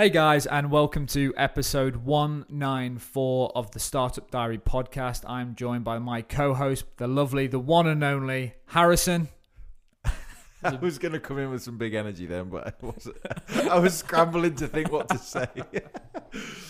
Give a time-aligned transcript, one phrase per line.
[0.00, 5.28] Hey guys, and welcome to episode 194 of the Startup Diary podcast.
[5.28, 9.28] I'm joined by my co host, the lovely, the one and only Harrison.
[10.62, 13.18] I was going to come in with some big energy then, but I wasn't.
[13.70, 15.48] I was scrambling to think what to say.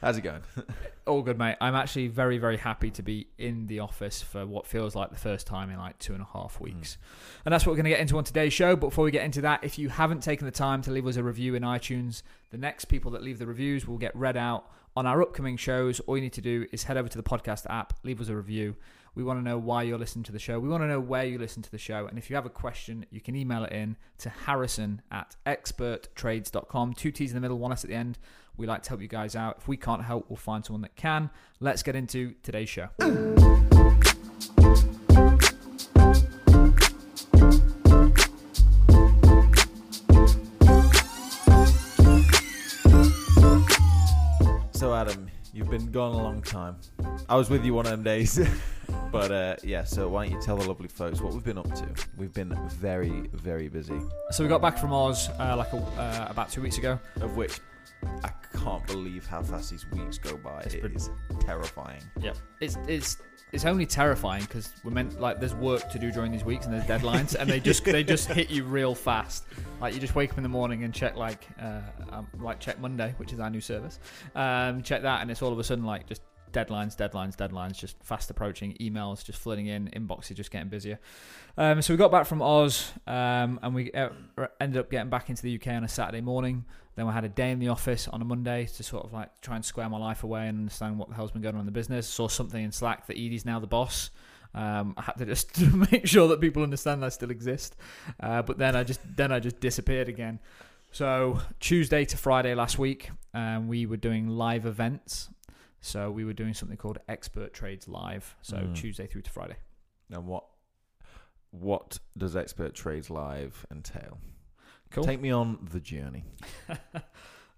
[0.00, 0.42] How's it going?
[1.06, 1.56] All good, mate.
[1.60, 5.16] I'm actually very, very happy to be in the office for what feels like the
[5.16, 6.64] first time in like two and a half hmm.
[6.64, 6.98] weeks.
[7.44, 8.76] And that's what we're going to get into on today's show.
[8.76, 11.16] But before we get into that, if you haven't taken the time to leave us
[11.16, 14.70] a review in iTunes, the next people that leave the reviews will get read out
[14.96, 16.00] on our upcoming shows.
[16.00, 18.36] All you need to do is head over to the podcast app, leave us a
[18.36, 18.76] review.
[19.14, 20.60] We want to know why you're listening to the show.
[20.60, 22.06] We want to know where you listen to the show.
[22.06, 26.94] And if you have a question, you can email it in to harrison at experttrades.com.
[26.94, 28.18] Two T's in the middle, one S at the end.
[28.58, 29.58] We like to help you guys out.
[29.60, 31.30] If we can't help, we'll find someone that can.
[31.60, 32.88] Let's get into today's show.
[44.72, 46.74] So, Adam, you've been gone a long time.
[47.28, 48.40] I was with you one of them days.
[49.12, 51.72] but uh, yeah, so why don't you tell the lovely folks what we've been up
[51.74, 51.88] to?
[52.16, 54.00] We've been very, very busy.
[54.32, 56.98] So we got back from Oz uh, like a, uh, about two weeks ago.
[57.20, 57.60] Of which
[58.24, 60.60] I can't believe how fast these weeks go by.
[60.62, 61.10] It's It pretty- is
[61.40, 62.02] terrifying.
[62.20, 62.36] Yep.
[62.60, 63.18] It's it's
[63.52, 66.74] it's only terrifying because we're meant like there's work to do during these weeks and
[66.74, 69.44] there's deadlines and they just they just hit you real fast.
[69.80, 72.78] Like you just wake up in the morning and check like uh, um, like check
[72.80, 73.98] Monday, which is our new service.
[74.34, 78.02] Um, check that and it's all of a sudden like just deadlines, deadlines, deadlines, just
[78.02, 78.76] fast approaching.
[78.80, 79.88] Emails just flooding in.
[79.88, 80.98] Inboxes just getting busier.
[81.56, 84.10] Um, so we got back from Oz um, and we uh,
[84.60, 86.64] ended up getting back into the UK on a Saturday morning.
[86.96, 89.40] Then we had a day in the office on a Monday to sort of like
[89.40, 91.66] try and square my life away and understand what the hell's been going on in
[91.66, 92.08] the business.
[92.08, 94.10] Saw something in Slack that Edie's now the boss.
[94.54, 95.60] Um, I had to just
[95.92, 97.76] make sure that people understand I still exist.
[98.18, 100.40] Uh, but then I just then I just disappeared again.
[100.90, 105.28] So Tuesday to Friday last week, um, we were doing live events.
[105.80, 108.36] So we were doing something called Expert Trades Live.
[108.42, 108.74] So Mm.
[108.74, 109.56] Tuesday through to Friday.
[110.10, 110.44] And what
[111.50, 114.18] what does Expert Trades Live entail?
[114.90, 115.04] Cool.
[115.04, 116.24] Take me on the journey.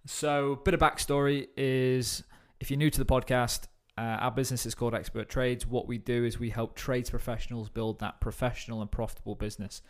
[0.06, 2.25] So, bit of backstory is
[2.58, 3.66] if you're new to the podcast,
[3.98, 5.66] uh, our business is called Expert Trades.
[5.66, 9.82] What we do is we help trades professionals build that professional and profitable business.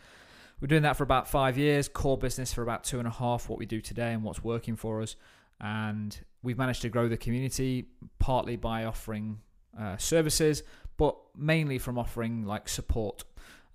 [0.61, 3.49] We're doing that for about five years, core business for about two and a half,
[3.49, 5.15] what we do today and what's working for us.
[5.61, 7.87] And we've managed to grow the community
[8.19, 9.41] partly by offering
[9.79, 10.63] uh, services,
[10.97, 13.25] but mainly from offering like support.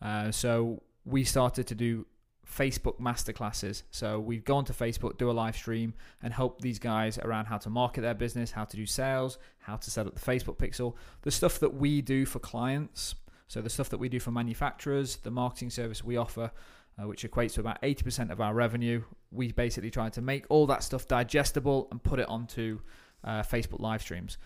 [0.01, 2.05] Uh, so, we started to do
[2.45, 3.83] Facebook masterclasses.
[3.91, 7.57] So we've gone to Facebook, do a live stream, and help these guys around how
[7.59, 10.95] to market their business, how to do sales, how to set up the Facebook pixel,
[11.23, 13.15] the stuff that we do for clients.
[13.47, 16.51] So the stuff that we do for manufacturers, the marketing service we offer,
[17.01, 19.03] uh, which equates to about 80% of our revenue.
[19.31, 22.79] We basically try to make all that stuff digestible and put it onto
[23.23, 24.37] uh, Facebook live streams.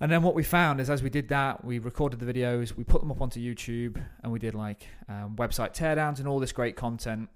[0.00, 2.82] And then what we found is as we did that, we recorded the videos, we
[2.84, 6.50] put them up onto YouTube, and we did like um, website teardowns and all this
[6.52, 7.28] great content.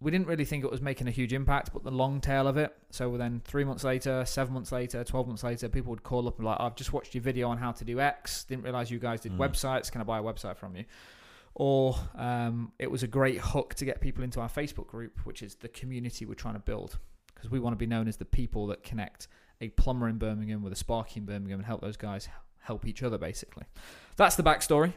[0.00, 2.56] We didn't really think it was making a huge impact, but the long tail of
[2.56, 2.72] it.
[2.90, 6.36] So then three months later, seven months later, 12 months later, people would call up
[6.38, 8.44] and be like, I've just watched your video on how to do X.
[8.44, 9.38] Didn't realize you guys did Mm.
[9.38, 9.90] websites.
[9.90, 10.84] Can I buy a website from you?
[11.60, 15.42] Or um, it was a great hook to get people into our Facebook group, which
[15.42, 16.98] is the community we're trying to build.
[17.34, 19.26] Because we want to be known as the people that connect
[19.60, 22.28] a plumber in Birmingham with a Sparky in Birmingham and help those guys
[22.60, 23.64] help each other, basically.
[24.14, 24.92] That's the backstory.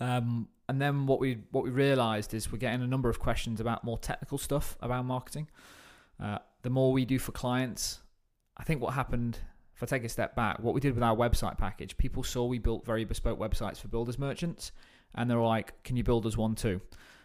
[0.00, 3.60] Um, and then what we what we realised is we're getting a number of questions
[3.60, 5.48] about more technical stuff about marketing.
[6.18, 8.00] Uh, the more we do for clients,
[8.56, 9.38] I think what happened.
[9.76, 12.44] If I take a step back, what we did with our website package, people saw
[12.44, 14.72] we built very bespoke websites for builders merchants,
[15.14, 16.80] and they're like, "Can you build us one too?"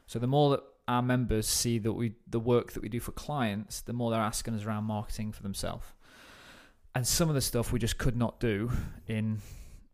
[0.06, 3.12] So the more that our members see that we the work that we do for
[3.12, 5.86] clients, the more they're asking us around marketing for themselves.
[6.96, 8.72] And some of the stuff we just could not do
[9.08, 9.40] in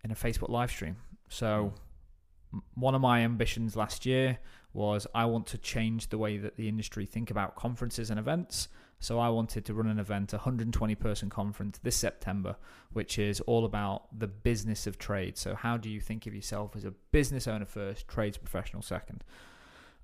[0.04, 0.98] in a Facebook live stream.
[1.30, 1.74] So
[2.52, 2.60] hmm.
[2.76, 4.40] one of my ambitions last year
[4.74, 8.68] was I want to change the way that the industry think about conferences and events.
[9.04, 12.56] So I wanted to run an event, a 120 person conference this September,
[12.94, 15.38] which is all about the business of trade.
[15.38, 19.26] So how do you think of yourself as a business owner first, trades professional second?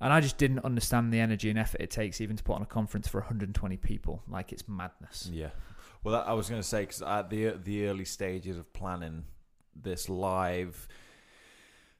[0.01, 2.61] And I just didn't understand the energy and effort it takes even to put on
[2.61, 4.21] a conference for 120 people.
[4.27, 5.29] Like it's madness.
[5.31, 5.51] Yeah.
[6.03, 9.23] Well, that, I was going to say because at the the early stages of planning
[9.81, 10.89] this live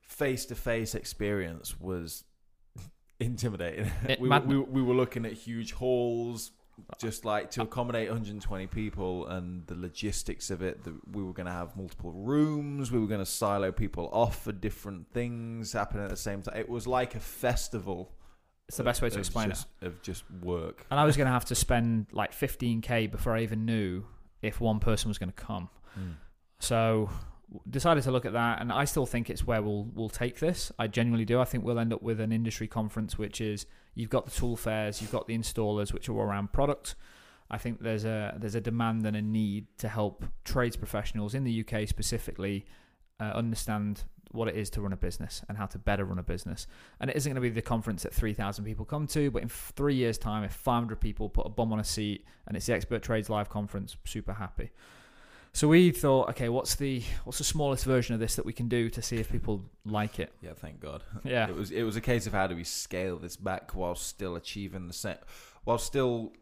[0.02, 2.26] face to face experience was
[3.22, 3.90] intimidating.
[4.06, 6.52] It- we, we, we were looking at huge halls,
[7.00, 10.84] just like to accommodate 120 people, and the logistics of it.
[10.84, 12.92] That we were going to have multiple rooms.
[12.92, 16.58] We were going to silo people off for different things happening at the same time.
[16.58, 18.12] It was like a festival
[18.70, 19.88] It's the best way to explain just, it.
[19.88, 20.86] Of just work.
[20.92, 24.06] And I was going to have to spend like 15k before I even knew
[24.44, 25.70] if one person was going to come.
[26.00, 26.14] Mm.
[26.60, 27.10] So
[27.70, 30.72] decided to look at that, and I still think it's where we'll we'll take this.
[30.78, 31.40] I genuinely do.
[31.40, 33.66] I think we'll end up with an industry conference, which is
[33.96, 36.96] you've got the tool fairs, you've got the installers, which are around product.
[37.52, 41.44] I think there's a there's a demand and a need to help trades professionals in
[41.44, 42.66] the UK specifically
[43.20, 46.24] uh, understand what it is to run a business and how to better run a
[46.24, 46.68] business.
[47.00, 49.50] And it isn't going to be the conference that 3,000 people come to, but in
[49.50, 52.74] three years' time, if 500 people put a bomb on a seat and it's the
[52.74, 54.70] Expert Trades Live conference, super happy.
[55.52, 58.68] So we thought, okay, what's the what's the smallest version of this that we can
[58.70, 60.32] do to see if people like it?
[60.42, 61.04] Yeah, thank God.
[61.24, 63.96] Yeah, It was it was a case of how do we scale this back while
[63.96, 65.18] still achieving the same,
[65.64, 66.34] while still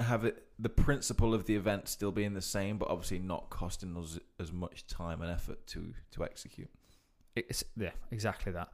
[0.00, 3.96] have it the principle of the event still being the same, but obviously not costing
[3.96, 6.70] us as much time and effort to to execute.
[7.36, 8.68] it's yeah, exactly that.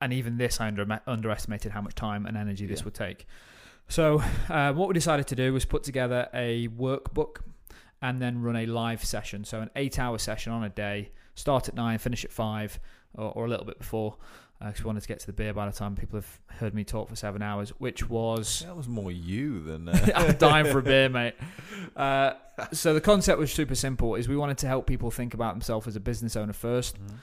[0.00, 2.84] And even this, I under, underestimated how much time and energy this Yeah.
[2.86, 3.26] would take.
[3.88, 4.20] So
[4.50, 7.42] uh, what we decided to do was put together a workbook
[8.02, 9.44] and then run a live session.
[9.44, 12.78] So an eight-hour session on a day, start at nine, finish at five,
[13.14, 14.16] or, or a little bit before,
[14.64, 16.84] because we wanted to get to the beer by the time people have heard me
[16.84, 20.78] talk for seven hours, which was That was more you than uh, I'm dying for
[20.78, 21.34] a beer, mate.
[21.96, 22.32] Uh,
[22.72, 25.86] so the concept was super simple: is we wanted to help people think about themselves
[25.86, 27.14] as a business owner first, Mhm.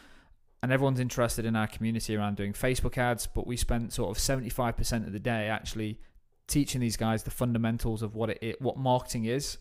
[0.63, 3.27] and everyone's interested in our community around doing Facebook ads.
[3.27, 5.99] But we spent sort of seventy five percent of the day actually
[6.47, 9.57] teaching these guys the fundamentals of what it what marketing is.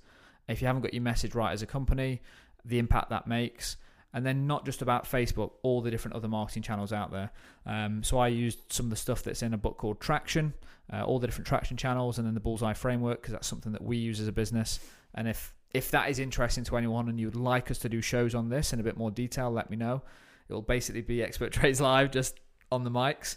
[0.48, 2.22] If you haven't got your message right as a company,
[2.64, 3.76] the impact that makes.
[4.12, 7.30] And then not just about Facebook, all the different other marketing channels out there.
[7.66, 10.54] Um, so I used some of the stuff that's in a book called Traction,
[10.92, 13.82] uh, all the different traction channels, and then the Bullseye framework because that's something that
[13.82, 14.78] we use as a business.
[15.14, 18.34] And if if that is interesting to anyone and you'd like us to do shows
[18.34, 20.02] on this in a bit more detail, let me know.
[20.48, 22.38] It'll basically be Expert Trades Live just
[22.70, 23.36] on the mics.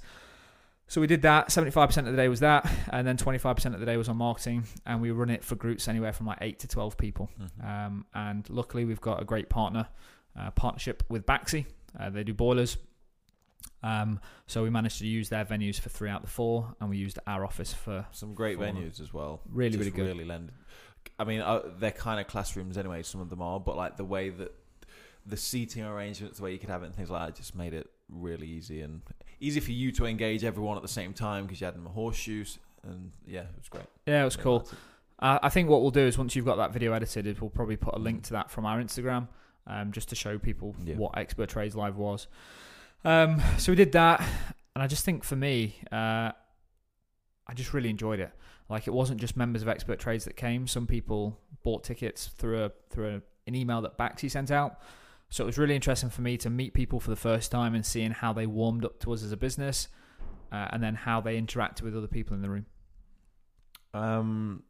[0.87, 1.51] So we did that.
[1.51, 4.07] Seventy-five percent of the day was that, and then twenty-five percent of the day was
[4.09, 4.63] on marketing.
[4.85, 7.29] And we run it for groups anywhere from like eight to twelve people.
[7.39, 7.67] Mhm.
[7.85, 9.87] Um, and luckily, we've got a great partner
[10.39, 11.65] uh, partnership with Baxi.
[11.99, 12.77] Uh, they do boilers.
[13.83, 16.89] Um, so we managed to use their venues for three out of the four, and
[16.89, 19.41] we used our office for Some great For- venues as well.
[19.49, 20.07] really, really good.
[20.07, 20.51] Really lend.
[21.19, 23.03] I mean, uh, they're kind of classrooms anyway.
[23.03, 24.53] Some of them are, but like the way that
[25.25, 27.73] the seating arrangements, the way you could have it, and things like that, just made
[27.73, 29.01] it really easy and
[29.39, 32.59] easy for you to engage everyone at the same time because you had them horseshoes,
[32.83, 33.85] and yeah, it was great.
[34.05, 34.61] Yeah, it was cool.
[34.61, 34.73] it.
[35.19, 37.49] Uh, I think what we'll do is once you've got that video edited, is we'll
[37.49, 39.27] probably put a link to that from our Instagram,
[39.65, 40.95] um, just to show people Yeah.
[40.95, 42.27] what Expert Trades Live was.
[43.03, 44.19] Um, so we did that,
[44.75, 46.31] and I just think for me, uh,
[47.49, 48.31] I just really enjoyed it.
[48.69, 50.67] Like it wasn't just members of Expert Trades that came.
[50.67, 54.79] Some people bought tickets through a through a, an email that Baxi sent out.
[55.29, 57.85] So it was really interesting for me to meet people for the first time and
[57.85, 59.89] seeing how they warmed up to us as a business,
[60.51, 62.65] uh, and then how they interacted with other people in the room.
[63.93, 64.63] Um.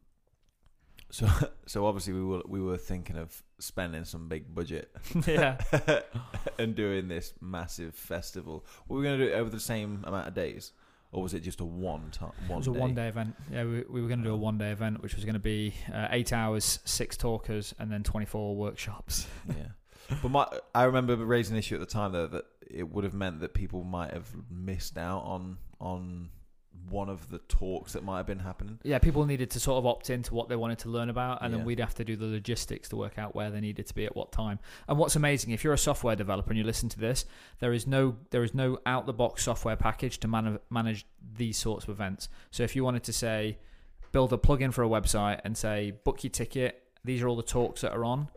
[1.10, 1.28] So,
[1.68, 4.92] so obviously we were we were thinking of spending some big budget
[5.28, 5.58] yeah.
[6.60, 8.66] and doing this massive festival.
[8.88, 10.74] Were we going to do it over the same amount of days,
[11.12, 12.32] or was it just a one time?
[12.48, 12.80] One It was a day?
[12.80, 13.36] one day event.
[13.52, 15.40] Yeah, we, we were going to do a one day event, which was going to
[15.40, 19.28] be uh, eight hours, six talkers, and then 24 workshops.
[19.48, 19.68] Yeah,
[20.22, 23.14] but my I remember raising an issue at the time though that it would have
[23.14, 26.30] meant that people might have missed out on on
[26.90, 28.80] one of the talks that might have been happening.
[28.84, 31.52] Yeah, people needed to sort of opt into what they wanted to learn about, and
[31.52, 31.58] Yeah.
[31.58, 34.06] then we'd have to do the logistics to work out where they needed to be
[34.06, 34.60] at what time.
[34.88, 37.26] And what's amazing, if you're a software developer and you listen to this,
[37.60, 41.06] there is no there is no out the box software package to man- manage
[41.36, 42.30] these sorts of events.
[42.52, 43.58] So if you wanted to say
[44.14, 47.44] build a plugin for a website and say book your ticket, these are all the
[47.44, 48.30] talks that are on,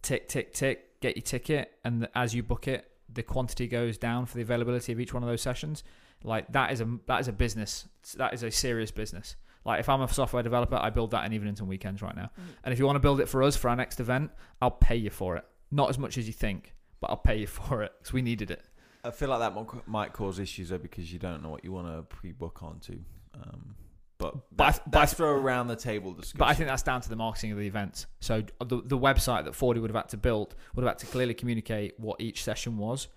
[0.00, 4.26] tick tick tick, get your ticket, and as you book it, the quantity goes down
[4.26, 5.82] for the availability of each one of those sessions.
[6.22, 7.88] Like that is a that is a business.
[8.16, 9.36] That is a serious business.
[9.64, 12.30] Like if I'm a software developer, I build that in evenings and weekends right now.
[12.64, 14.30] And if you want to build it for us for our next event,
[14.62, 15.44] I'll pay you for it.
[15.70, 18.50] Not as much as you think, but I'll pay you for it because we needed
[18.50, 18.62] it.
[19.02, 21.72] I feel like that might- might cause issues though because you don't know what you
[21.72, 22.98] want to pre-book onto.
[23.34, 23.74] Um,
[24.20, 26.38] but that's, but that's for a around the table discussion.
[26.38, 28.06] But I think that's down to the marketing of the event.
[28.20, 31.06] So the the website that Fordy would have had to build would have had to
[31.06, 33.08] clearly communicate what each session was.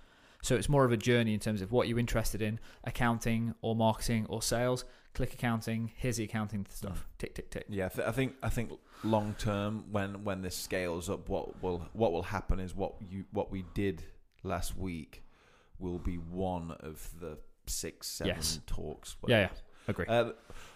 [0.42, 3.76] So it's more of a journey in terms of what you're interested in, accounting or
[3.76, 4.84] marketing or sales.
[5.14, 5.92] Click accounting.
[5.96, 7.08] Here's the accounting stuff.
[7.20, 7.66] Tick tick tick.
[7.70, 8.72] Yeah, I I think I think
[9.04, 13.26] long term, when when this scales up, what will what will happen is what you
[13.32, 14.04] what we did
[14.44, 15.24] last week
[15.80, 18.60] will be one of the six seven Yes.
[18.66, 19.16] talks.
[19.28, 19.50] Yeah, yeah.
[19.88, 20.06] Agree.
[20.08, 20.32] Uh,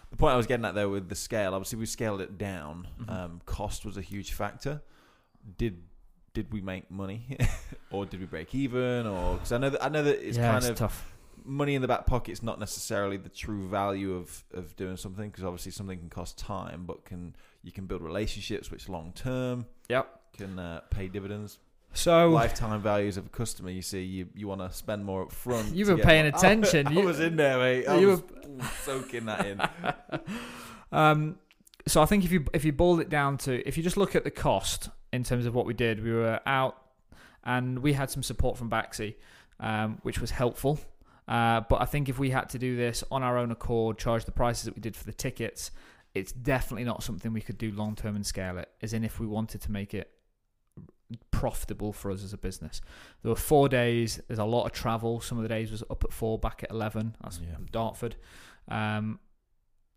[0.09, 2.87] the point I was getting at there with the scale, obviously we scaled it down.
[3.01, 3.09] Mhm.
[3.09, 4.81] Um, cost was a huge factor.
[5.57, 5.83] Did
[6.33, 7.37] did we make money,
[7.91, 9.07] or did we break even?
[9.07, 11.13] Or because I know that I know that it's yeah, kind it's of tough.
[11.43, 15.29] money in the back pocket is not necessarily the true value of of doing something
[15.29, 19.65] because obviously something can cost time, but can you can build relationships which long term
[19.89, 20.19] Yep.
[20.37, 21.57] can uh, pay dividends.
[21.97, 23.71] So Lifetime values of a customer.
[23.71, 25.73] You see, you you want to spend more up front.
[25.75, 26.87] You were paying more- attention.
[26.89, 27.87] I, You- was in there, mate.
[27.87, 28.21] I you was
[28.83, 29.61] soaking that in.
[30.91, 31.37] Um,
[31.85, 34.15] so I think if you if you boil it down to if you just look
[34.15, 36.81] at the cost in terms of what we did, we were out
[37.43, 39.15] and we had some support from Baxi,
[39.59, 40.79] um, which was helpful.
[41.27, 44.23] Uh, but I think if we had to do this on our own accord, charge
[44.23, 45.71] the prices that we did for the tickets,
[46.15, 48.69] it's definitely not something we could do long term and scale it.
[48.81, 50.09] As in, if we wanted to make it
[51.31, 52.81] profitable for us as a business,
[53.23, 54.19] there were four days.
[54.27, 55.21] There's a lot of travel.
[55.21, 57.15] Some of the days was up at four, back at eleven.
[57.23, 57.55] That's Yeah.
[57.71, 58.15] Dartford.
[58.67, 59.19] Um,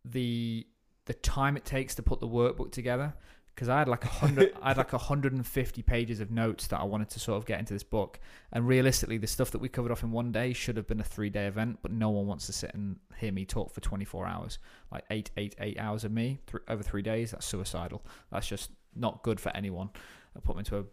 [0.05, 0.67] the
[1.07, 3.15] the time it takes to put the workbook together
[3.55, 6.69] because I had like a hundred, I had like hundred and fifty pages of notes
[6.69, 8.21] that I wanted to sort of get into this book.
[8.53, 11.05] And realistically, the stuff that we covered off in one day should have been a
[11.05, 14.05] three day event, but no one wants to sit and hear me talk for twenty
[14.05, 14.59] four hours,
[14.93, 17.33] like eight, eight, eight hours of me th- over three days.
[17.33, 18.05] That's suicidal.
[18.31, 19.91] That's just not good for anyone.
[20.37, 20.85] It put me into a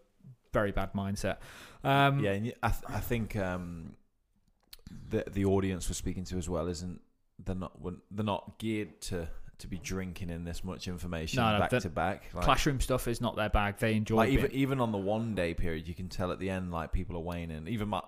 [0.58, 1.38] very bad mindset.
[1.84, 3.96] Um, yeah, and I, th- I think um,
[5.10, 7.00] the the audience we're speaking to as well isn't
[7.46, 7.74] they're not
[8.12, 9.28] they're not geared to
[9.60, 12.24] to be drinking in this much information No, no, back to back.
[12.34, 13.78] Like, classroom stuff is not their bag.
[13.80, 16.50] They enjoy like even even on the one day period, you can tell at the
[16.50, 17.68] end like people are waning.
[17.68, 18.02] Even my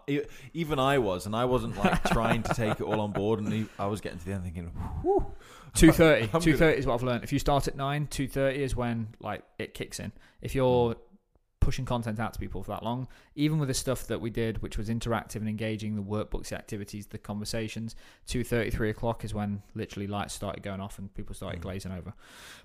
[0.53, 3.69] even I was, and I wasn't like trying to take it all on board, and
[3.77, 4.71] I was getting to the end thinking,
[5.75, 6.27] Two thirty.
[6.39, 7.23] Two thirty is what I've learned.
[7.23, 10.11] If you start at nine, two thirty is when like it kicks in.
[10.41, 10.95] If you're
[11.69, 14.59] pushing content out to people for that long, even with the stuff that we did,
[14.63, 17.95] which was interactive and engaging, the workbooks, the activities, the conversations,
[18.25, 21.61] two thirty, three o'clock is when literally lights started going off and people started Mm.
[21.67, 22.11] glazing over.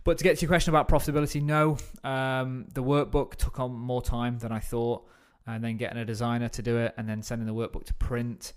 [0.05, 4.01] But to get to your question about profitability, no, um, the workbook took on more
[4.01, 5.07] time than I thought,
[5.47, 8.55] and then getting a designer to do it, and then sending the workbook to print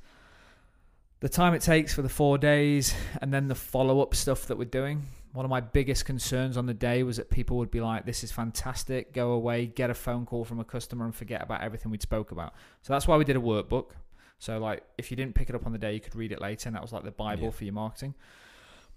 [1.19, 4.57] the time it takes for the four days and then the follow up stuff that
[4.57, 5.01] we're doing.
[5.37, 8.23] One of my biggest concerns on the day was that people would be like, This
[8.23, 11.91] is fantastic, go away, get a phone call from a customer and forget about everything
[11.91, 12.55] we'd spoke about.
[12.81, 13.91] So that's why we did a workbook.
[14.39, 16.41] So like if you didn't pick it up on the day, you could read it
[16.41, 17.49] later, and that was like the Bible Yeah.
[17.51, 18.15] for your marketing.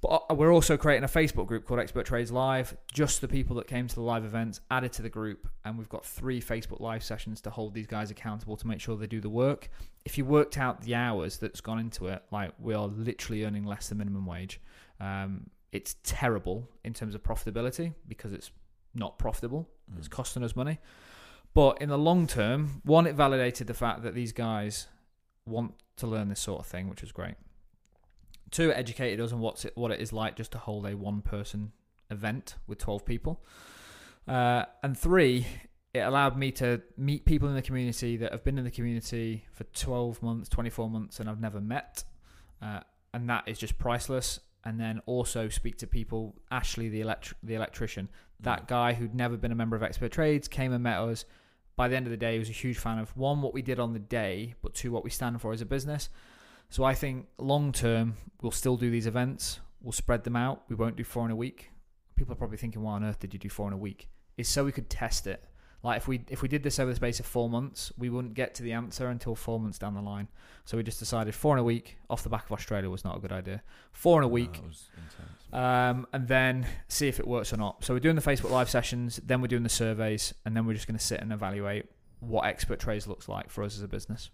[0.00, 2.74] But uh, we're also creating a Facebook group called Expert Trades Live.
[2.90, 5.90] Just the people that came to the live events added to the group, and we've
[5.90, 9.20] got three Facebook Live sessions to hold these guys accountable to make sure they do
[9.20, 9.68] the work.
[10.06, 13.66] If you worked out the hours that's gone into it, like we are literally earning
[13.66, 14.58] less than minimum wage.
[15.00, 18.50] Um, it's terrible in terms of profitability because it's
[18.94, 19.68] not profitable.
[19.96, 20.12] It's Mm.
[20.12, 20.78] costing us money.
[21.54, 24.86] But in the long term, one, it validated the fact that these guys
[25.46, 27.34] want to learn this sort of thing, which was great.
[28.50, 30.96] Two, it educated us on what's it, what it is like just to hold a
[30.96, 31.72] one person
[32.10, 33.44] event with 12 people.
[34.26, 35.46] Uh, and three,
[35.94, 39.44] it allowed me to meet people in the community that have been in the community
[39.52, 42.04] for 12 months, 24 months, and I've never met.
[42.62, 42.80] Uh,
[43.12, 44.40] and that is just priceless.
[44.64, 48.44] And then also speak to people, Ashley, the, elect- the electrician, mm.
[48.44, 51.24] that guy who'd never been a member of Expert Trades came and met us.
[51.76, 53.62] By the end of the day, he was a huge fan of one, what we
[53.62, 56.10] did on the day, but two, what we stand for as a business.
[56.68, 59.60] So I think long term, we'll still do these events.
[59.80, 60.62] We'll spread them out.
[60.68, 61.70] We won't do four in a week.
[62.16, 64.08] People are probably thinking, why on earth did you do four in a week?
[64.36, 65.42] It's so we could test it.
[65.82, 68.34] Like if we if we did this over the space of four months, we wouldn't
[68.34, 70.28] get to the answer until four months down the line.
[70.66, 73.16] So we just decided four in a week off the back of Australia was not
[73.16, 73.62] a good idea.
[73.92, 74.88] Four in a week, intense.
[75.52, 77.82] um, and then see if it works or not.
[77.82, 80.74] So we're doing the Facebook Live sessions, then we're doing the surveys, and then we're
[80.74, 81.86] just going to sit and evaluate
[82.20, 84.28] what expert trades looks like for us as a business.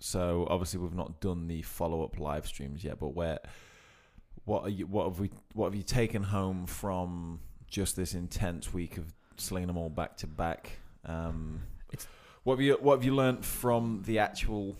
[0.00, 3.38] So obviously we've not done the follow up live streams yet, but where
[4.44, 8.72] what are you what have we what have you taken home from just this intense
[8.72, 10.72] week of slinging them all back to back?
[11.04, 11.62] Um,
[11.92, 12.06] It's-
[12.44, 14.76] what have you what have you learnt from the actual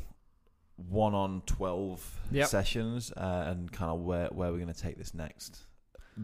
[0.76, 2.48] one on twelve Yep.
[2.48, 5.64] sessions uh, and kind of where where we're going to take this next,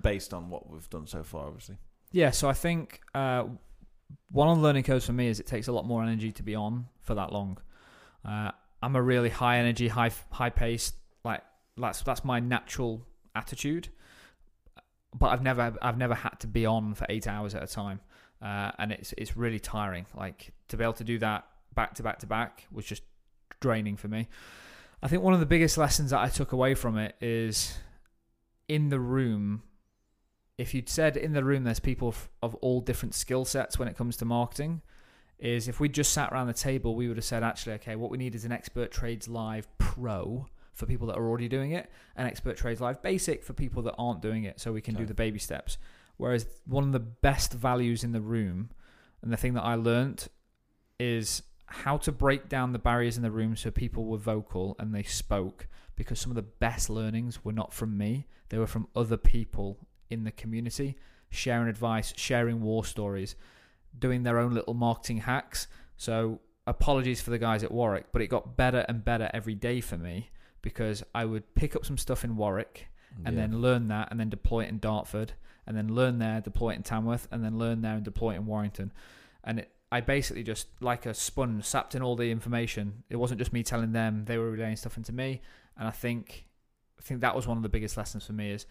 [0.03, 1.79] based on what we've done so far, obviously.
[2.11, 3.45] Yeah, so I think uh,
[4.31, 6.43] one of the learning curves for me is it takes a lot more energy to
[6.43, 7.59] be on for that long.
[8.25, 8.51] Uh,
[8.83, 11.43] I'm a really high energy, high high paced, like
[11.77, 13.89] that's that's my natural attitude.
[15.15, 18.01] But I've never I've never had to be on for eight hours at a time,
[18.43, 20.07] uh, and it's it's really tiring.
[20.17, 23.03] Like to be able to do that back to back to back was just
[23.61, 24.29] draining for me.
[25.03, 27.77] I think one of the biggest lessons that I took away from it is
[28.69, 29.63] in the room
[30.59, 33.89] if you'd said in the room there's people f- of all different skill sets when
[33.89, 34.83] it comes to marketing,
[35.39, 38.11] is if we just sat around the table, we would have said, actually, okay, what
[38.11, 41.91] we need is an Expert Trades Live Pro for people that are already doing it,
[42.17, 45.05] and Expert Trades Live Basic for people that aren't doing it, so we can do
[45.05, 45.79] the baby steps.
[46.17, 48.71] Whereas one of the best values in the room,
[49.23, 50.29] and the thing that I learnt,
[51.01, 54.95] is how to break down the barriers in the room so people were vocal and
[54.95, 55.67] they spoke
[55.97, 59.79] because some of the best learnings were not from me; they were from other people
[60.11, 60.97] in the community,
[61.31, 63.35] sharing advice, sharing war stories,
[63.99, 65.67] doing their own little marketing hacks.
[65.97, 69.81] So apologies for the guys at Warwick, but it got better and better every day
[69.81, 72.89] for me because I would pick up some stuff in Warwick
[73.25, 73.43] and Yeah.
[73.43, 75.33] then learn that and then deploy it in Dartford
[75.67, 78.37] and then learn there, deploy it in Tamworth and then learn there and deploy it
[78.37, 78.93] in Warrington.
[79.45, 83.05] And it, I basically just like a sponge sapped in all the information.
[83.11, 85.43] It wasn't just me telling them; they were relaying stuff into me.
[85.77, 86.47] And I think,
[86.99, 88.67] I think that was one of the biggest lessons for me is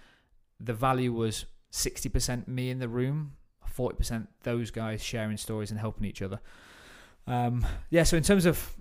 [0.60, 3.33] the value was sixty percent me in the room,
[3.65, 6.39] forty percent those guys sharing stories and helping each other.
[7.27, 8.03] Um, yeah.
[8.03, 8.75] So in terms of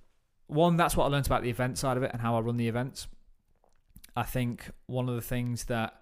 [0.46, 2.56] one, that's what I learned about the event side of it and how I run
[2.56, 3.06] the events.
[4.16, 6.00] I think one of the things that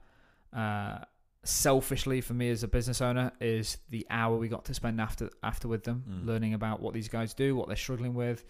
[0.57, 0.99] uh,
[1.45, 5.31] selfishly for me as a business owner is the hour we got to spend after
[5.43, 6.27] after with them, Mm.
[6.27, 8.45] learning about what these guys do, what they're struggling with,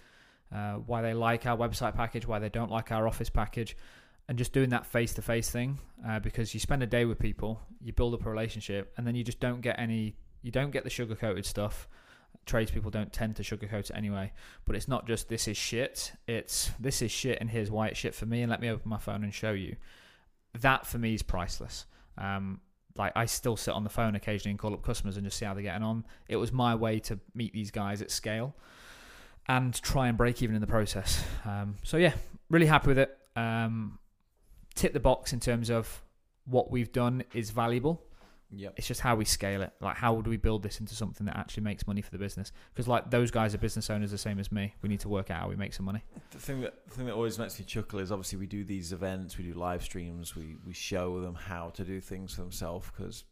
[0.53, 3.77] uh, why they like our website package, why they don't like our office package,
[4.29, 5.79] and just doing that face to face thing.
[6.07, 9.15] Uh, because you spend a day with people, you build up a relationship, and then
[9.15, 11.89] you just don't get any, you don't get the sugar coated stuff.
[12.47, 14.33] Tradespeople don't tend to sugarcoat it anyway,
[14.65, 16.13] but it's not just this is shit.
[16.27, 18.89] It's this is shit, and here's why it's shit for me, and let me open
[18.89, 19.77] my phone and show you.
[20.59, 21.85] That for me is priceless.
[22.17, 22.61] Um,
[22.97, 25.45] like I still sit on the phone occasionally and call up customers and just see
[25.45, 26.05] how they're getting on.
[26.29, 28.55] It was my way to meet these guys at scale
[29.47, 31.25] and try and break even in the process.
[31.45, 32.13] Um, so yeah,
[32.51, 33.17] really happy with it.
[33.37, 33.99] Um,
[34.75, 36.03] tip the box in terms of
[36.45, 38.03] what we've done is valuable.
[38.51, 38.75] Yep.
[38.77, 39.73] It's just how we scale it.
[39.81, 42.53] Like how do we build this into something that actually makes money for the business?
[42.73, 44.75] Because like those guys are business owners the same as me.
[44.81, 46.03] We need to work out how we make some money.
[46.31, 48.93] The thing that the thing that always makes me chuckle is obviously we do these
[48.93, 52.91] events, we do live streams, we we show them how to do things for themselves
[52.97, 53.25] because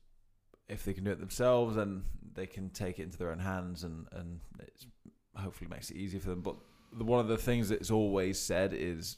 [0.68, 2.02] if they can do it themselves, then
[2.34, 4.86] they can take it into their own hands and and it's
[5.34, 6.42] hopefully makes it easier for them.
[6.42, 6.56] But
[6.92, 9.16] the, one of the things that's always said is,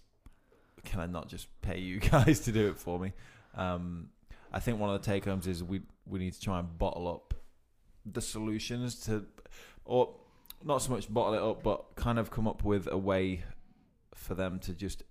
[0.85, 3.13] can I not just pay you guys to do it for me?
[3.57, 4.11] Um,
[4.53, 7.07] I think one of the take homes is we we need to try and bottle
[7.09, 7.35] up
[8.07, 9.27] the solutions to,
[9.85, 10.15] or
[10.65, 13.45] not so much bottle it up, but kind of come up with a way
[14.15, 15.03] for them to just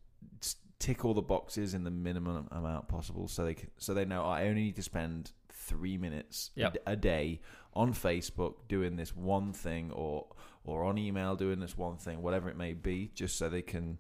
[0.80, 4.24] tick all the boxes in the minimum amount possible, so they can, so they know
[4.24, 6.78] I only need to spend three minutes a Yep.
[6.86, 7.42] a day
[7.74, 10.28] on Facebook doing this one thing, or
[10.64, 14.00] or on email doing this one thing, whatever it may be, just so they can.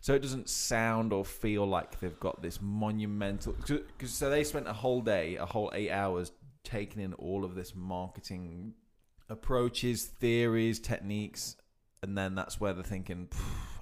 [0.00, 3.54] So it doesn't sound or feel like they've got this monumental.
[3.66, 6.32] Because so they spent a whole day, a whole eight hours,
[6.64, 8.74] taking in all of this marketing
[9.28, 11.56] approaches, theories, techniques,
[12.02, 13.28] and then that's where they're thinking,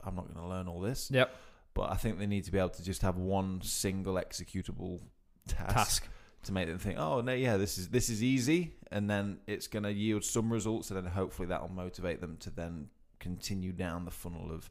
[0.05, 1.11] I'm not going to learn all this.
[1.11, 1.35] Yep.
[1.75, 5.01] But I think they need to be able to just have one single executable
[5.47, 6.09] task, Task.
[6.45, 9.67] to make them think, oh no, yeah, this is this is easy, and then it's
[9.67, 13.73] going to yield some results, and then hopefully that will motivate them to then continue
[13.73, 14.71] down the funnel of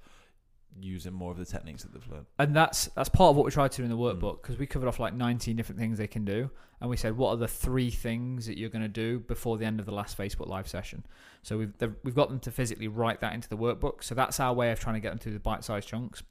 [0.79, 2.25] using more of the techniques that they've learned.
[2.39, 4.19] and that's that's part of what we tried to do in the Mm.
[4.19, 6.49] workbook because we covered off like 19 different things they can do
[6.81, 9.65] and we said what are the three things that you're going to do before the
[9.65, 11.05] end of the last facebook live session?
[11.43, 14.53] So we've we've got them to physically write that into the workbook so that's our
[14.53, 16.23] way of trying to get them through the bite-sized chunks.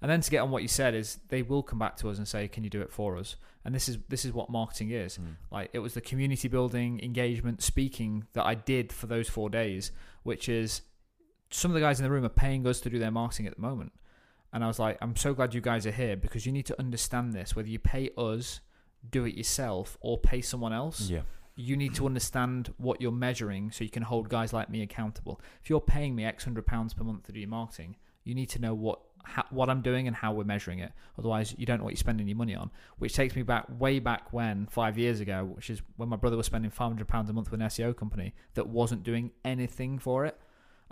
[0.00, 2.18] And then to get on what you said is they will come back to us
[2.18, 3.36] and say can you do it for us?
[3.64, 5.20] And this is this is what marketing is.
[5.52, 9.92] Like it was the community building engagement speaking that i did for those four days
[10.24, 10.82] which is
[11.52, 13.54] some of the guys in the room are paying us to do their marketing at
[13.56, 13.92] the moment.
[14.54, 16.78] And i was like i'm so glad you guys are here because you need to
[16.78, 17.56] understand this.
[17.56, 18.60] Whether you pay us
[19.10, 21.22] do it yourself or pay someone else Yeah.
[21.56, 25.40] you need to understand what you're measuring so you can hold guys like me accountable.
[25.62, 28.50] If you're paying me x hundred pounds per month to do your marketing you need
[28.50, 30.92] to know what how, what i'm doing and how we're measuring it.
[31.18, 32.70] Otherwise you don't know what you're spending your money on.
[32.98, 36.36] Which takes me back way back when five years ago which is when my brother
[36.36, 40.26] was spending 500 pounds a month with an seo company that wasn't doing anything for
[40.26, 40.36] it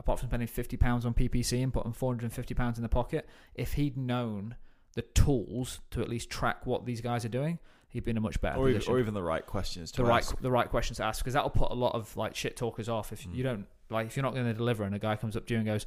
[0.00, 3.74] apart from spending 50 pounds on ppc and putting 450 pounds in the pocket if
[3.74, 4.56] he'd known
[4.94, 7.60] the tools to at least track what these guys are doing
[7.90, 10.02] he'd be in a much better Or even, position or even the right questions to
[10.02, 10.40] the right ask.
[10.40, 13.12] the right questions to ask because that'll put a lot of like shit talkers off
[13.12, 13.34] if Mm.
[13.34, 15.54] you don't like if you're not going to deliver and a guy comes up to
[15.54, 15.84] you and goes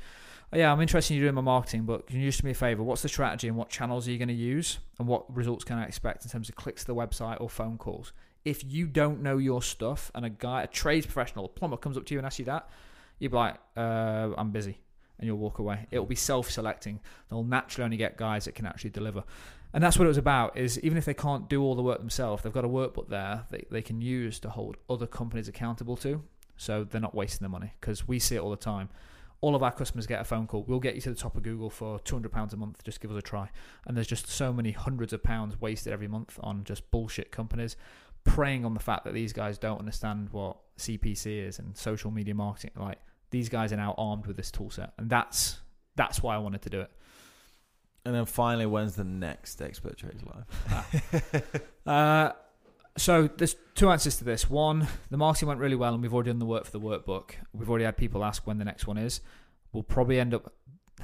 [0.52, 2.52] oh, yeah i'm interested in you doing my marketing but can you just do me
[2.52, 5.34] a favor what's the strategy and what channels are you going to use and what
[5.34, 8.12] results can i expect in terms of clicks to the website or phone calls
[8.44, 11.96] if you don't know your stuff and a guy a trades professional a plumber comes
[11.98, 12.70] up to you and asks you that
[13.20, 14.78] you'd be like uh, i'm busy
[15.24, 15.88] and you'll walk away.
[15.90, 17.00] It'll be self-selecting.
[17.30, 19.24] They'll naturally only get guys that can actually deliver.
[19.74, 22.00] And that's what it was about is even if they can't do all the work
[22.00, 25.98] themselves they've got a workbook there they, they can use to hold other companies accountable
[25.98, 26.22] to
[26.58, 28.90] so they're not wasting their money because we see it all the time.
[29.42, 30.64] All of our customers get a phone call.
[30.68, 32.84] We'll get you to the top of google for 200 pounds a month.
[32.84, 33.50] Just give us a try.
[33.88, 37.76] And there's just so many hundreds of pounds wasted every month on just bullshit companies
[38.24, 42.34] preying on the fact that these guys don't understand what cpc is and social media
[42.34, 42.98] marketing like
[43.30, 45.60] these guys are now armed with this tool set and that's
[45.96, 46.92] that's why i wanted to do it
[48.06, 51.44] And then finally, when's the next Expert Trades Live?
[51.86, 52.32] Uh,
[52.98, 54.50] so there's two answers to this.
[54.50, 57.32] One, the marketing went really well, and we've already done the work for the workbook.
[57.54, 59.22] We've already had people ask when the next one is.
[59.72, 60.54] We'll probably end up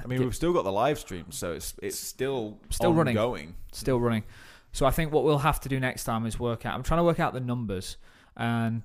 [0.02, 3.16] I mean, we've still got the live stream, so it's it's still Still running.
[3.18, 3.54] ongoing.
[3.72, 4.24] still running.
[4.72, 6.74] So I think what we'll have to do next time is work out.
[6.74, 7.96] I'm trying to work out the numbers,
[8.36, 8.82] and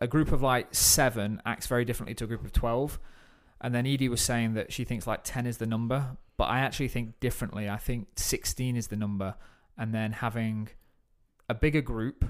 [0.00, 2.98] a group of like seven acts very differently to a group of twelve.
[3.60, 6.60] And then Edie was saying that she thinks like ten is the number, but I
[6.60, 7.68] actually think differently.
[7.68, 9.34] I think sixteen is the number,
[9.76, 10.68] and then having
[11.48, 12.24] a bigger group,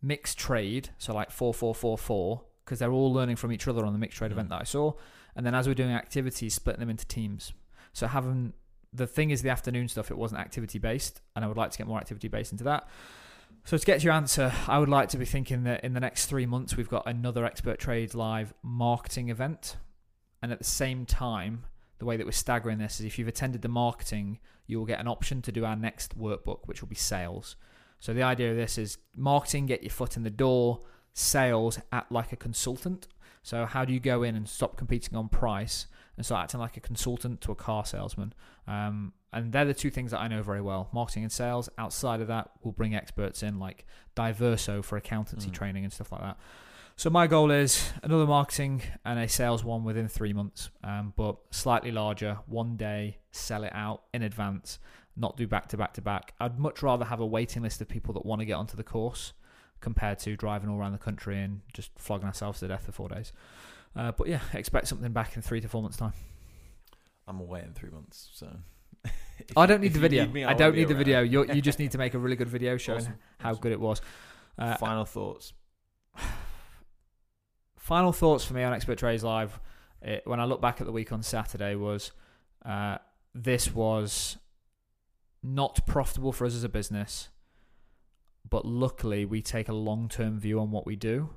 [0.00, 3.84] mixed trade, so like four four four four, because they're all learning from each other
[3.84, 4.34] on the mixed trade Mm.
[4.34, 4.92] event that I saw.
[5.36, 7.52] And then as we're doing activities, splitting them into teams.
[7.92, 8.52] So having
[8.92, 10.10] the thing is the afternoon stuff.
[10.10, 12.88] It wasn't activity based, and I would like to get more activity based into that.
[13.64, 16.26] So to get your answer, I would like to be thinking that in the next
[16.26, 19.76] three months we've got another Expert Trade live marketing event,
[20.42, 21.64] and at the same time,
[21.98, 25.00] the way that we're staggering this is if you've attended the marketing, you will get
[25.00, 27.56] an option to do our next workbook, which will be sales.
[27.98, 30.80] So the idea of this is marketing, get your foot in the door,
[31.12, 33.06] sales, act like a consultant.
[33.42, 35.86] So how do you go in and stop competing on price
[36.20, 38.34] and start acting like a consultant to a car salesman?
[38.66, 41.70] Um, and they're the two things that I know very well: marketing and sales.
[41.78, 45.54] Outside of that, we'll bring experts in like Diverso for accountancy Mm.
[45.54, 46.36] training and stuff like that.
[46.96, 51.36] So my goal is another marketing and a sales one within three months, um, but
[51.50, 52.38] slightly larger.
[52.46, 54.78] One day, sell it out in advance,
[55.16, 56.34] not do back to back to back.
[56.38, 58.84] I'd much rather have a waiting list of people that want to get onto the
[58.84, 59.32] course
[59.80, 63.08] compared to driving all around the country and just flogging ourselves to death for four
[63.08, 63.32] days.
[63.96, 66.12] Uh, but yeah, expect something back in three to four months' time.
[67.26, 68.48] I'm away in three months, so.
[69.56, 70.26] I don't need the video.
[70.26, 70.98] me, I won't don't need the around.
[70.98, 71.20] video.
[71.22, 73.60] you you just need to make a really good video showing Awesome, how awesome.
[73.62, 74.00] good it was.
[74.58, 75.52] Uh, Final thoughts.
[77.76, 79.58] final thoughts for me on Expert Trades Live,
[80.02, 82.12] it, when I look back at the week on Saturday, was
[82.64, 82.98] uh,
[83.34, 84.36] this was
[85.42, 87.28] not profitable for us as a business,
[88.48, 91.30] but luckily we take a long term view on what we do.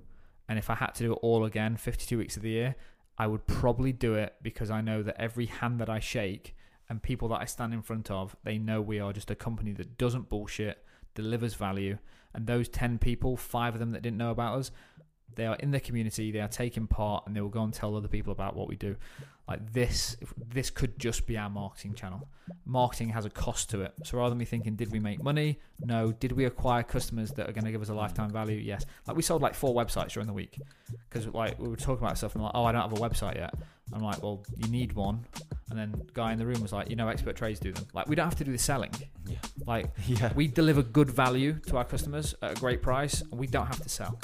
[0.48, 2.76] And if I had to do it all again, 52 weeks of the year,
[3.18, 6.56] I would probably do it because I know that every hand that I shake
[6.90, 9.72] and people that I stand in front of, they know we are just a company
[9.74, 10.84] that doesn't bullshit,
[11.16, 11.98] delivers value.
[12.34, 14.72] And those 10 people, five of them that didn't know about us,
[15.36, 17.96] they are in the community, they are taking part, and they will go and tell
[17.96, 18.96] other people about what we do.
[19.48, 20.16] Like this,
[20.54, 22.30] this could just be our marketing channel.
[22.66, 23.94] Marketing has a cost to it.
[24.04, 25.60] So rather than me thinking, did we make money?
[25.82, 26.14] No.
[26.14, 28.58] Did we acquire customers that are going to give us a lifetime value?
[28.58, 28.86] Yes.
[29.06, 30.60] Like we sold like four websites during the week
[31.10, 33.36] because like we were talking about stuff and like, oh, I don't have a website
[33.36, 33.54] yet.
[33.92, 35.26] I'm like, well, you need one.
[35.70, 37.86] And then guy in the room was like, you know, expert trades do them.
[37.94, 38.92] Like we don't have to do the selling.
[39.28, 39.40] Yeah.
[39.68, 40.32] Like Yeah.
[40.34, 43.82] we deliver good value to our customers at a great price and we don't have
[43.82, 44.22] to sell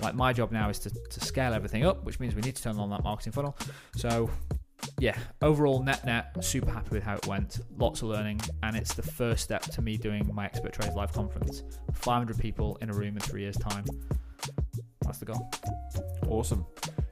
[0.00, 2.62] like my job now is to, to scale everything up which means we need to
[2.62, 3.56] turn on that marketing funnel.
[3.96, 4.30] So
[4.98, 7.60] yeah overall net net super happy with how it went.
[7.78, 11.12] Lots of learning and it's the first step to me doing my expert trades live
[11.12, 11.62] conference.
[11.94, 13.84] 500 people in a room in three years time.
[15.02, 15.50] That's the goal.
[16.28, 16.66] Awesome.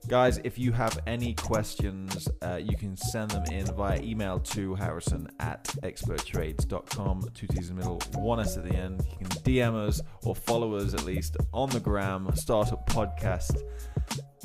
[0.08, 4.74] Guys, if you have any questions, uh, you can send them in via email to
[4.74, 7.28] harrison at experttrades.com.
[7.34, 9.02] Two T's in the middle, one S at the end.
[9.20, 13.60] You can DM us or follow us at least on the gram, Startup Podcast.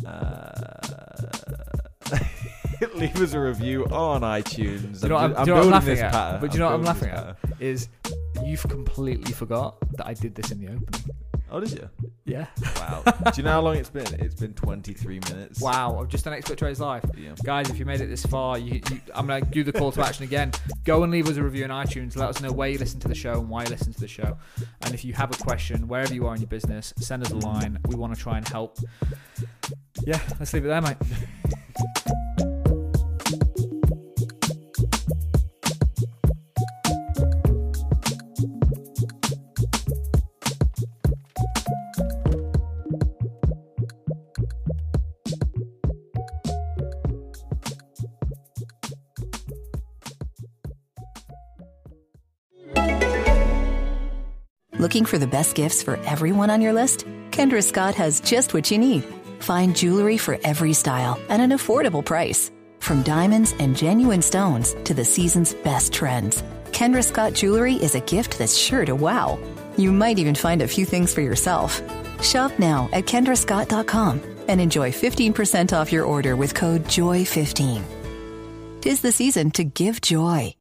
[0.05, 2.17] Uh,
[2.95, 4.99] leave us a review on iTunes.
[4.99, 6.11] Do you know what I'm, I'm- I'm do you know I'm building laughing this at?
[6.11, 6.41] pattern.
[6.41, 7.57] But do you know what I'm building this laughing pattern.
[7.61, 7.89] is
[8.43, 11.05] you've completely forgot that i did this in the opening
[11.55, 11.87] Oh, did you?
[12.25, 13.03] yeah Wow.
[13.05, 14.07] do you know how long it's been?
[14.19, 15.61] It's been 23 minutes.
[15.61, 17.35] wow i've just done expert trades live Yeah.
[17.43, 19.91] guys if you made it this far you, you, i'm going to do the call
[19.91, 20.51] to action again
[20.85, 23.07] go and leave us a review on itunes let us know where you listen to
[23.09, 24.37] the show and why you listen to the show
[24.81, 27.35] and if you have a question wherever you are in your business send us a
[27.35, 28.79] line we want to try and help
[30.05, 30.97] yeah let's leave it there mate
[54.83, 57.05] Looking for the best gifts for everyone on your list?
[57.31, 59.05] Kendra Scott has just what you need.
[59.39, 62.51] Find jewelry for every style at an affordable price.
[62.79, 66.43] From diamonds and genuine stones to the season's best trends,
[66.73, 69.39] Kendra Scott jewelry is a gift that's sure to wow.
[69.77, 71.81] You might even find a few things for yourself.
[72.21, 78.81] Shop now at kendrascott.com and enjoy 15% off your order with code JOY15.
[78.81, 80.53] Tis the season to give joy.